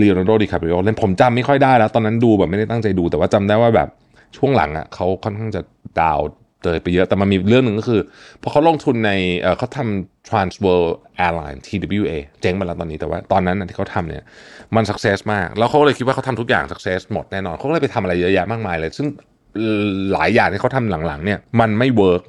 [0.01, 3.89] Leonardo DiCaprio เล่นผมจำไม่ค่อยได้แล้ว ตอนนั้นดูแบบไม่ได้ตั้งใจดูแต่ว่าจำได้ว่าแบบ
[4.37, 5.61] ช่วงหลังอะเขาค่อนข้างจะ
[5.99, 6.19] ดาว
[6.63, 8.01] เลยไปเยอะแต่มันมีเรื่องหนึ่งก็คือ
[8.41, 10.91] พอเขาลงทุนในเขาทำ Trans World
[11.25, 14.23] Airline TWA เจ๊งไปแล้วตอนนี้แต่ว่าตอนนั้นที่เขาทำเนี่ย
[14.75, 19.07] มัน success มาก แล้วเขาเลยคิดว่าเขาทำทุกอย่าง success หมดแน่นอนเขาเลยไปทำอะไรเยอะแยะมากมายเลย ซึ่ง
[20.13, 22.23] หลายอย่างที่เขาทำหลังๆเนี่ยมันไม่ work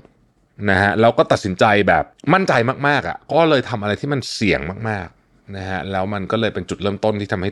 [0.71, 2.53] นะฮะแล้วก็ตัดสินใจแบบมั่นใจ
[2.89, 7.51] มากๆอะก็เลยทำอะไรที่มันเสี่ยงมากๆนะฮะแล้วมันก็เลยเป็นจุดเริ่มต้นที่ทำให้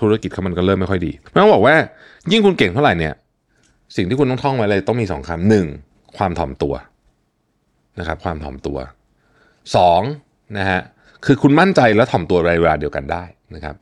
[0.00, 1.74] ธุรกิจเขามันก็เริ่มไม่ค่อยดีไม่ต้องบอกว่า
[2.32, 3.14] ยิ่งคุณเก่งเท่าไหร่เนี่ย
[3.96, 5.66] สิ่งที่คุณต้องท่องไว้เลยต้องมีสองคำหนึ่ง
[6.16, 6.74] ความถ่อมตัว
[7.98, 8.78] นะครับ ความถ่อมตัว
[9.76, 10.00] สอง
[10.58, 10.80] นะฮะ
[11.24, 13.76] คือคุณมั่นใจและถ่อมตัวในเวลาเดียวกันได้นะครับ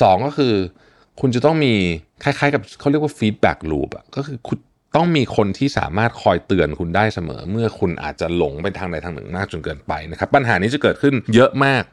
[0.00, 0.54] สองก็คือ
[1.20, 1.74] คุณจะต้องมี
[2.22, 4.58] คล้ายๆ กับเขาเรียกว่าฟีดแบ็กลูปอะก็คือคุณ
[4.96, 11.84] ต้องมีคนที่สามารถคอยเตือนคุณได้เสมอ เมื่อคุณอาจจะหลงไปทางใดทางหนึ่งมากจนเกินไปนะครับ ปัญหานี้จะเกิดขึ้นเยอะมาก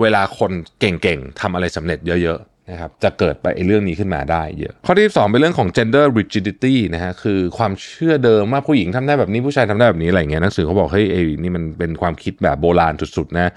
[0.00, 2.38] เวลาคนเก่งๆทำอะไรสำเร็จเยอะ
[2.70, 13.52] นะครับจะเกิดไปไอ้เรื่องนี้ขึ้นมาได้เยอะ ข้อที่2เป็นเรื่องของ gender rigidity นะฮะคือความเชื่อเดิมว่าผู้หญิงทำได้แบบนี้ผู้ชายทำได้แบบนี้อะไรเงี้ยหนังสือเขาบอกเฮ้ยไอ้นี่มันเป็นความคิดแบบโบราณสุดๆนะ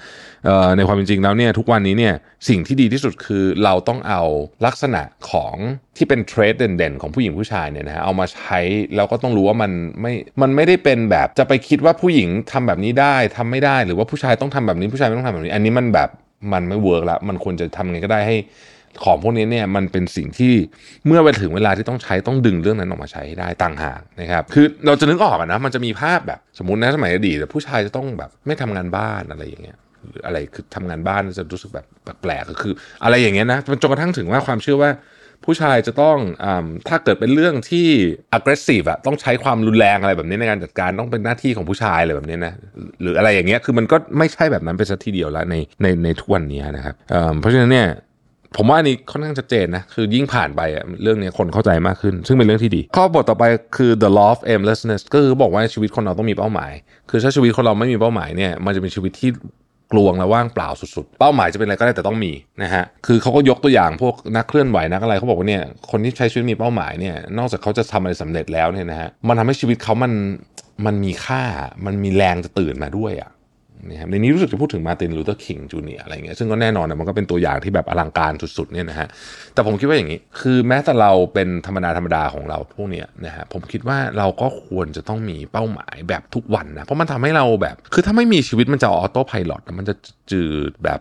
[0.78, 2.14] ในความเป็นจริงแล้วเนี่ยทุกวันนี้เนี่ย
[2.50, 4.22] สิ่งที่ดีที่สุดคือเราต้องเอา
[4.66, 5.56] ลักษณะของ
[5.98, 8.60] ที่เป็นเทรดเด่นๆของผู้หญิงผู้ชายเนี่ยนะฮะเอามาใช้
[8.96, 16.10] แล้วก็ต้องรู้ว่ามันไม่มันไม่ได้เป็นแบบจะไปคิดว่าผู้หญิงทำแบบนี้ได้ทำไม่ได้หรือว่าผู้ชายต้องทำแบบนี้ผู้ชายไม่ต้องทำแบบนี้ อันนี้มันแบบ
[16.54, 18.38] มันไม่เวิร์กล้วมันควรจะทำไงก็ได้ให้
[19.04, 20.54] ของพวกนี้เนี่ยมันเป็นสิ่งที่
[21.06, 29.78] เมื่อไปถึงเวลาที่ต้องใช้ต้องดึงเรื่องนั้นออกมาใช้ได้ต่างหากนะครับ คือเราจะนึกออกนะมันจะมีภาพแบบสมมตินะสมัยอดีตผู้ชายจะต้องแบบไม่ทำงานบ้านอะไรอย่างเงี้ย
[30.10, 31.86] หรืออะไรคือทำงานบ้านจะรู้สึกแบบ
[32.22, 32.74] แปลกๆก็คือ
[33.04, 34.92] อะไรอย่างเงี้ยนะจนกระทั่งถึงว่าความเชื่อว่า
[35.46, 36.46] ผู้ชายจะต้องอ
[36.90, 37.88] ถ้าเกิดเป็นเรื่องที่
[38.38, 42.54] aggressive อะต้องใช้ความรุนแรงอะไรแบบนี้ในการจัดการต้องเป็นหน้าที่ของผู้ชายอะไรแบบนี้นะ
[43.02, 46.96] หรืออะไรอย่างเงี้ยคือมันก็ไม่ใช่แบบนั้นไปสักทีเดียวแล้วในในในทุกวันนี้นะครับ
[47.40, 47.88] เพราะฉะนั้นเนี่ย
[48.56, 53.44] ผมว่าอันนี้ค่อนข้างชัดเจนนะ คือยิ่งผ่านไปอะเรื่องนี้คนเข้าใจมากขึ้น ซึ่งเป็นเรื่องที่ดี ข้อบทต่อไป
[53.78, 56.72] คือ the law of aimlessness ก็คือบอกว่าชีวิตคนเราต้องมีเป้าหมาย
[57.10, 59.32] คือถ้าชีวิตคนเราไม่มีเป้าหมายเนี่ยมันจะเป็นชีวิตที่
[59.94, 62.32] กลวงและว่างเปล่าสุดๆ เป้าหมายจะเป็นอะไรก็ได้แต่ต้องมี
[62.64, 70.14] นะฮะ คือเขาก็ยกตัวอย่างพวกนักเคลื่อนไหวนักอะไรเขาบอกว่าเนี่ยคนที่ใช้ชีวิตมีเป้าหมายเนี่ยนอกจากเขาจะทำอะไรสำเร็จแล้วเนี่ยนะฮะมันทำให้ชีวิตเขามัน
[70.86, 71.44] มันมีค่า
[71.86, 73.32] มันมีแรงจะตื่นมาด้วยอะ
[73.90, 79.08] นะครับในนี้รู้สึกจะพูดถึงมาร์ตินลูเธอร์คิงจูเนียร์อะไรเงี้ยซึ่งก็แน่นอนนะมันก็เป็นตัวอย่างที่แบบอลังการสุดๆเนี่ยนะฮะ
[79.54, 89.96] แต่ผมคิดว่าอย่างนี้ คือแม้แต่เราเป็นธรรมดาธรรมดาของเราพวกเนี้ยนะฮะผมคิดว่าเราก็ควรจะต้องมีเป้าหมายแบบทุกวันนะเพราะมันทำให้เราแบบ คือถ้าไม่มีชีวิตมันจะ autopilot มันจะ
[90.32, 91.00] จืดแบบ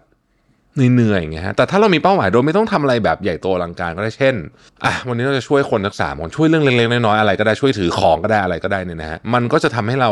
[0.76, 4.34] เหนื่อยๆอย่างเงี้ยฮะแต่ถ้าเรามีเป้าหมายโดยไม่ต้องทำอะไรแบบใหญ่โตอลังการก็ได้เช่น
[4.84, 10.10] อะวันนี้เราจะช่วยคนสักสามคนช่วยเรื่องเล็กๆน้อยๆอะไรก็ได้ช่วยถือของก็ได้อะไรก็ได้เนี่ยนะฮะมันก็จะทำให้เรา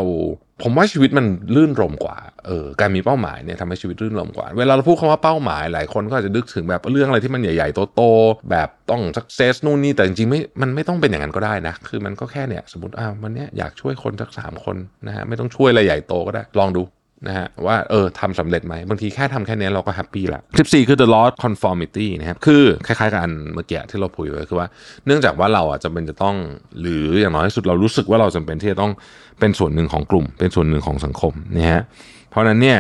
[0.63, 16.83] ผมว่าชีวิตมันลื่นรมกว่าเออการมีเป้าหมายเนี่ยทำให้ชีวิตลื่นรมกว่า เวลาเราพูดคำว่าเป้าหมายหลายคนก็อาจจะนึกถึงแบบเรื่องอะไรที่มันใหญ่ๆโตๆแบบต้อง success นู่นนี่แต่จริงๆไม่มันไม่ต้องเป็นอย่างนั้นก็ได้นะคือมันก็แค่เนี่ยสมมติอ่าวันนี้อยากช่วยคนสักสามคนนะฮะไม่ต้องช่วยอะไรใหญ่โตก็ได้ลองดู
[17.29, 24.69] นะฮะว่าเออทำสำเร็จไหมบางทีแค่ทำแค่นี้เราก็แฮปปี้ละ14 คือ the law of conformity นะครับคือคล้ายๆกับอันเมื่อกี้ที่เราพูดไว้คือว่า
[25.07, 26.37] เนื่องจากว่าเราอะจำเป็นจะต้อง
[26.81, 28.93] หรืออย่างน้อยที่สุดเรารู้สึกว่าเราจำเป็นที่จะต้อง
[29.41, 31.83] เป็นส่วนหนึ่งของกลุ่ม เป็นส่วนหนึ่งของสังคมนะฮะ
[32.31, 32.79] เพราะฉะนั้นเนี่ย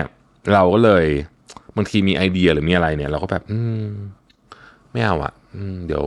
[0.52, 1.04] เราก็เลย
[1.76, 3.88] บางทีมีไอเดียหรือมีอะไรเนี่ย เราก็แบบ อืม
[4.92, 6.04] ไม่เอาอะอืมเดี๋ยว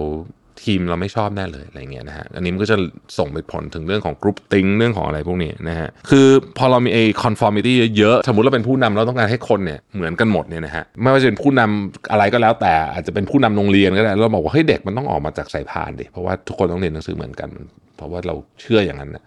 [0.63, 2.77] ทีมเราไม่ชอบแน่เลยอะไรเงี้ยนะฮะอันนี้มันก็จะ
[3.17, 17.49] ส่งไปผลถึงเรื่องของ groupthink เรื่องของอะไรพวกนี้นะฮะคือพอเรามีไอ้ conformity เยอะๆสมมติเราเป็นผู้นำเราต้องการให้คนเนี่ยเหมือนกันหมดเนี่ยนะฮะไม่ว่าจะเป็นผู้นำอะไรก็แล้วแต่อาจจะเป็นผู้นำโรงเรียนก็ได้เราบอกว่าเฮ้เด็กมันต้องออกมาจากสายพานดิเพราะว่าทุกคนต้องเรียนหนังสือเหมือนกัน
[17.97, 19.23] เพราะว่าเราเชื่ออย่างนั้นนะ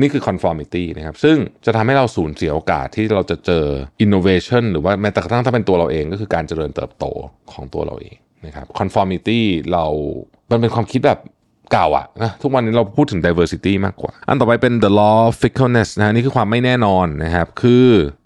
[0.00, 3.64] นี่คือ conformity นะครับ ซึ่งจะทำให้เราสูญเสียโอกาสที่เราจะเจอ
[4.04, 7.04] innovation หรือว่าแม้แต่กระทั่งถ้าเป็นตัวเราเองก็คือการเจริญเติบโต
[7.52, 9.40] ของตัวเราเองนะครับ conformity
[9.72, 9.86] เรา
[10.50, 11.18] มันเป็นความคิดแบบ
[11.72, 17.84] เก่าอะนะทุกวันนี้เราพูดถึง diversity มากกว่า อันต่อไปเป็น the law of fickleness นะนี่คือความไม่แน่นอนนะครับคือ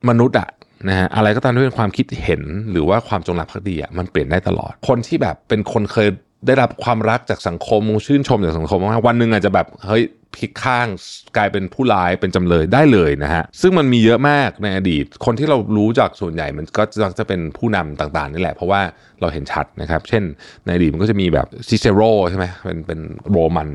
[0.09, 0.49] มนุษย์อะ
[0.89, 6.09] นะฮะอะไรก็ตามที่เป็นความคิดเห็นหรือว่าความจงรักภักดีอะมันเปลี่ยนได้ตลอด คนที่แบบเป็นคนเคย
[6.47, 10.03] ได้รับความรักจากสังคมชื่นชมจากสังคมมากวันหนึ่งอาจจะแบบเฮ้ย
[10.37, 10.89] พลิกข้าง
[11.37, 16.83] กลายเป็นผู้ร้ายเป็นจำเลยได้เลยนะฮะซึ่งมันมีเยอะมากในอดีต คนที่เรารู้จากส่วนใหญ่มันก็
[17.19, 18.81] จะเป็นผู้นำต่างๆนี่แหละเพราะว่า
[19.21, 20.23] เราเห็นชัดนะครับ เช่น
[20.65, 23.69] ในอดีตมันก็จะมีแบบซิเซโรใช่ไหมเป็นเป็นโรมัน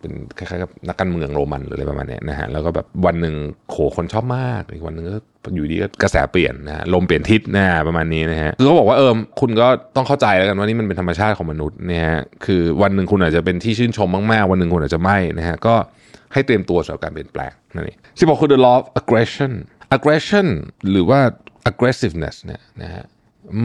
[0.00, 3.34] เป็นคล้ายๆกับนักการเมืองโรมันหรืออะไรประมาณนี้นะฮะแล้วก็แบบวันหนึ่ง
[3.70, 5.20] โขคนชอบมากอีกวันหนึ่งก็
[5.54, 15.74] อยู่ดีก็กระแสเปลี่ยนนะฮะลมเปลี่ยนทิศนะฮะประมาณนี้นะฮะคือเขาบอกว่าเออคุณก็ต้องเข้าใจแล้วกันว่านี่มันเป็นธรรมชาติของมนุษย์เนี่ยฮะคือวันหนึ่งคุณอาจจะเป็นที่ชื่นชมมากๆ วันหนึ่งคุณอาจจะไม่นะฮะก็
[16.32, 19.52] ให้เตรียมตัวสำหรับการเปลี่ยนแปลงนั่นเองที่บอกคือ the law of aggression
[19.96, 20.46] aggression
[20.90, 21.20] หรือว่า
[21.70, 23.04] aggressiveness เนี่ยนะฮะ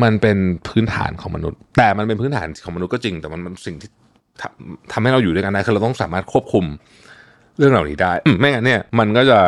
[0.03, 3.89] มันเป็นพื้นฐานของมนุษย์ แต่มันเป็นพื้นฐานของมนุษย์ก็จริง แต่มันเป็นสิ่งที่
[4.41, 6.65] ทำทำให้เราอยู่ด้วยกันได้คือเราต้องสามารถควบคุม
[7.57, 9.39] เรื่องเหล่านี้ได้ไม่งั้นเนี่ยมันก็จะ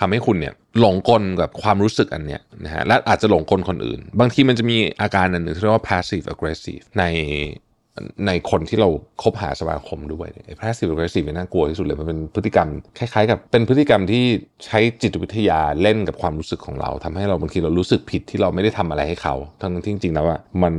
[0.00, 7.04] ทำให้คุณเนี่ยหลงกลกับความรู้สึกอันเนี้ยนะฮะและอาจจะหลงกลคนอื่น บางทีมันจะมีอาการอันหนึ่งที่เรียกว่า passive aggressive ใน
[8.26, 8.88] ในคนที่เรา
[9.22, 14.24] คบหาสมาคมด้วยไอ้ passive aggressive เนี่ยน่ากลัวที่สุดเลยมันเป็นพฤติกรรม คล้ายๆ กับเป็นพฤติกรรมที่
[14.66, 20.74] ใช้จิตวิทยาเล่นกับความรู้สึกของเราทำให้เราบางทีเรารู้สึกผิดที่เราไม่ได้ทำอะไรให้เขา ทั้งที่จริงๆแล้วอะมัน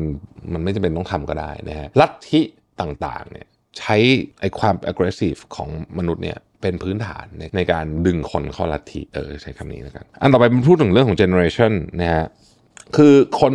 [0.54, 2.42] มันไม่จำเป็นต้องทำก็ได้นะฮะลัทธิ
[2.82, 3.48] ต่างๆเนี่ย
[3.80, 3.96] ใช้
[4.40, 12.26] ไอ้ความ aggressive ของมนุษย์เนี่ยเป็นพื้นฐานในในการดึงคนเข้าลัทธิเออใช้คำนี้แล้วกัน อันต่อไปมันพูดถึงเรื่องของ generation นะฮะ
[12.96, 13.54] คือคน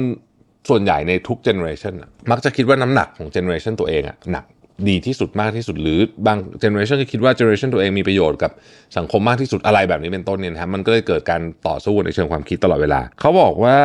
[0.68, 4.44] ส่วนใหญ่ในทุก generation อะมักจะคิดว่าน้ำหนักของ generation ตัวเองอะหนัก
[4.88, 8.50] ดีที่สุดมากที่สุด หรือบาง generation ก็คิดว่า generation ตัวเองมีประโยชน์กับ
[8.98, 13.76] สังคมมากที่สุดอะไรแบบนี้เป็นต้นเนี่ยนะครับมันก็เลยเกิดการต่อสู้ในเชิงความคิดตลอดเวลา เขาบอกว่า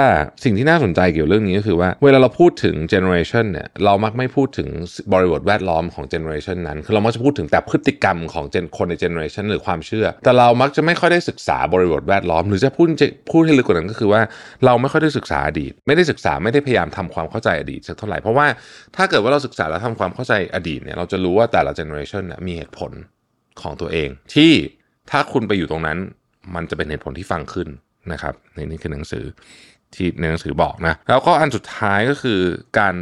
[0.43, 4.69] สิ่งที่น่าสนใจเกี่ยวกับเรื่องนี้ก็คือว่า เวลาเราพูดถึง generation เนี่ยเรามักไม่พูดถึง
[5.13, 8.45] บริบทแวดล้อมของ generation นั้นคือเรามักจะพูดถึงแต่พฤติกรรมของ
[8.77, 12.87] คนใน generation หรือความเชื่อ แต่เรามักจะไม่ค่อยได้ศึกษาบริบทแวดล้อม หรือจะพูด
[13.31, 14.21] พูดให้ลึกกว่านั้นก็คือว่า
[14.65, 18.47] เราไม่ค่อยได้ศึกษาอดีต ไม่ได้ศึกษาไม่ได้พยายามทำความเข้าใจอดีตสักเท่าไหร่เพราะว่า
[18.95, 22.91] ถ้าเกิดว่าเราศึกษาแล้วทำความเข้าใจอดีตเนี่ยเราจะรู้ว่าแต่ละ generation น่ะมีเหตุผล
[23.61, 24.51] ของตัวเอง ที่
[25.11, 25.97] ถ้าคุณไปอยู่ตรงนั้น
[26.55, 27.67] มันจะเป็นเหตุผลที่ฟังขึ้น
[28.11, 29.25] นะครับในนี่คือหนังสือ
[29.95, 32.39] ที่ในหนังสือบอกนะ แล้วก็อันสุดท้ายก็คือ
[32.79, 32.93] การ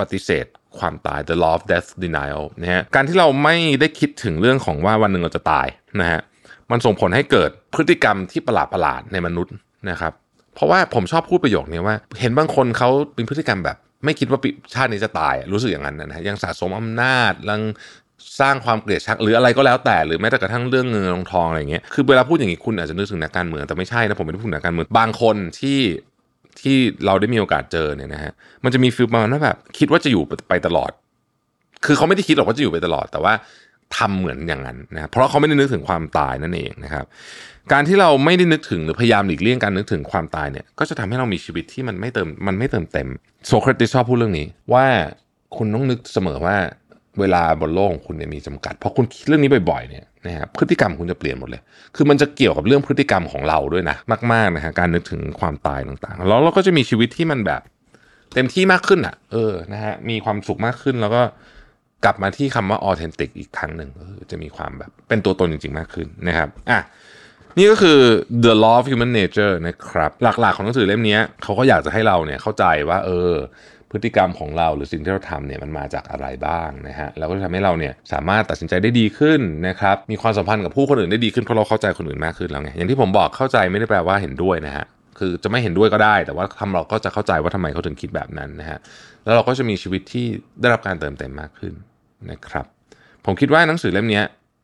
[0.00, 0.46] ปฏิเสธ
[0.78, 5.66] ความตาย the law of death denial นะฮะการที่เราไม่ได้คิดถึงเรื่องของว่าวันหนึ่งเราจะตาย
[6.00, 6.20] นะฮะ
[6.70, 9.54] มันส่งผลให้เกิดพฤติกรรมที่ประหลาดประหลาดในมนุษย์
[9.90, 10.12] นะครับ
[10.54, 17.60] เพราะว่าผมชอบพูดประโยคนี้ว่า เห็นบางคนเขาเป็นพฤติกรรมแบบ ไม่คิดว่าปีชาตินี้จะตายรู้สึกอย่างนั้นนะฮะยังสะสมอำนาจยัง
[18.40, 25.80] สร้างความเกลียดชังหรืออะไรก็แล้วแต่หรือแม้แต่กระทั่งเรื่องเงินทองทองอะไรเงี้ยคือเวลาพูดอย่างนี้คุณอาจจะนึกถึงนักการเมืองแต่ไม่ใช่นะผมไม่ได้พูดถึงนักการเมืองบางคนที่
[26.60, 28.32] ที่เราได้มีโอกาสเจอเนี่ยนะฮะ
[28.64, 30.90] มันจะมีฟีลประมาณว่าแบบคิดว่าจะอยู่ไปตลอด
[31.84, 33.32] คือเขาไม่ได้คิดหรอกว่าจะอยู่ไปตลอด แต่ว่า
[33.96, 37.04] ทำเหมือนอย่างนั้นนะเพราะเขาไม่ได้นึกถึงความตายนั่นเองนะครับ
[37.72, 43.08] การที่เราไม่ได้นึกถึงหรือพยายามหลีกเลี่ยงการนึกถึงความตายเนี่ยก็จะทำให้เรามีชีวิตที่มันไม่เติมมันไม่เติมเต็ม
[43.48, 44.86] โซเครติสชอบพูดเรื่องนี้ ว่า
[45.56, 46.56] คุณต้องนึกเสมอว่า
[47.20, 51.62] เวลาบนโลกของคุณเนี่ยมีจำกัด เพราะคุณคิดเรื่องนี้บ่อยๆเนี่ยนะครับพฤติกรรมคุณจะเปลี่ยนหมดเลย
[51.96, 53.96] คือมันจะเกี่ยวกับเรื่องพฤติกรรมของเราด้วยนะ
[54.32, 57.60] มากๆนะฮะการนึกถึงความตายต่างๆ แล้วเราก็จะมีชีวิตที่มันแบบ
[58.34, 61.22] เต็มที่มากขึ้นอะ เออนะฮะมีความสุขมากขึ้นแล้วก็
[62.04, 66.80] กลับมาที่คำว่า authentic อีกครั้งหนึ่งก็คือจะมีความแบบเป็นตัวตนจริงๆมากขึ้นนะครับอะ
[67.58, 67.98] นี่ก็คือ
[68.44, 70.10] the law of human nature นะครับ
[70.40, 73.32] หลักๆของหนังสือเล่มนี้เขาก็อยากจะให้เราเนี่ยเข้าใจว่า เออ
[73.90, 84.86] พฤติกรรมของเราหรือสิ่งที่เราทำเนี่ยมันมาจากอะไรบ้างนะฮะแล้วก็จะทำให้เราเนี่ยสามารถตัดสินใจได้ดีขึ้นนะครับมีความสัมพันธ์กับผู้คนอื่นได้ดีขึ้นเพราะเราเข้าใจคนอื่นมากขึ้นแล้วไงอย่างที่ผมบอกเข้าใจไม่ได้แปลว่าเห็นด้วยนะฮะ
[85.18, 88.78] คือจะไม่เห็นด้วยก็ได้ แต่ว่าทำเราก็จะเข้าใจว่าทำไมเขาถึงคิดแบบนั้นนะฮะ
[89.24, 90.26] แล้วเราก็จะมีชีวิตที่
[90.60, 91.74] ได้รับการเติมเต็มมากขึ้น
[92.30, 92.66] นะครับ
[93.26, 94.22] ผมคิดว่าหนังสือเล่มนี้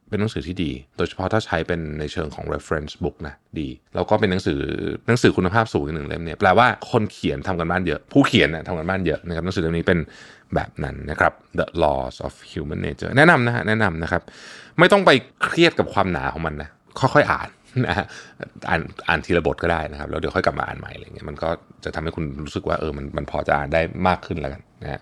[0.08, 4.60] เป็นหนังสือที่ดี โดยเฉพาะถ้าใช้เป็นในเชิงของ reference book นะดี แล้วก็เป็นหนังสือ
[5.06, 9.98] หนังสือคุณภาพสูงอีกหนึ่งเล่มเนี่ยแปลว่าคนเขียนทำกันบ้านเยอะ ผู้เขียนนะทำกันบ้านเยอะนะครับหนังสือเล่มนี้เป็น
[10.54, 14.22] แบบนั้นนะครับ The Laws of Human Nature แนะนำนะฮะแนะนำนะครับ
[14.78, 15.10] ไม่ต้องไป
[15.44, 16.68] เครียดกับความหนาของมันนะ
[17.00, 17.48] ค่อยๆอ่าน
[17.86, 18.06] นะฮะ
[18.68, 21.48] อ่านอ่านทีละบทก็ได้นะครับแล้วเดี๋ยวค่อยกลับมาอ่านใหม่อะไรเงี้ยมันก็
[21.84, 25.00] จะทำให้คุณรู้สึกว่าเออมันมันพอจะอ่านได้มากขึ้นแล้วกันนะฮะ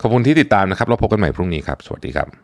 [0.00, 2.43] ขอบคุณที่ติดตามนะครับเราพบกันใหม่พรุ่งนี้ครับ สวัสดีครับ